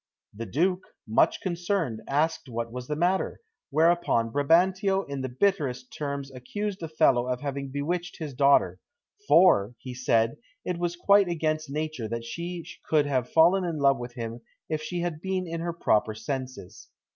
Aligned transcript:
The 0.33 0.47
Duke, 0.47 0.81
much 1.07 1.41
concerned, 1.41 2.01
asked 2.07 2.49
what 2.49 2.71
was 2.71 2.87
the 2.87 2.95
matter, 2.95 3.39
whereupon 3.69 4.31
Brabantio 4.31 5.03
in 5.07 5.21
the 5.21 5.29
bitterest 5.29 5.95
terms 5.95 6.31
accused 6.33 6.81
Othello 6.81 7.27
of 7.27 7.41
having 7.41 7.69
bewitched 7.69 8.17
his 8.17 8.33
daughter, 8.33 8.79
for, 9.27 9.75
he 9.77 9.93
said, 9.93 10.37
it 10.65 10.79
was 10.79 10.95
quite 10.95 11.27
against 11.27 11.69
nature 11.69 12.07
that 12.07 12.25
she 12.25 12.65
could 12.89 13.05
have 13.05 13.29
fallen 13.29 13.63
in 13.63 13.77
love 13.77 13.99
with 13.99 14.13
him 14.15 14.41
if 14.69 14.81
she 14.81 15.01
had 15.01 15.21
been 15.21 15.45
in 15.45 15.61
her 15.61 15.71
proper 15.71 16.15
senses. 16.15 16.89